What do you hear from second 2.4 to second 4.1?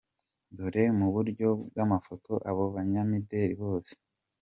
abo banyamideli bose.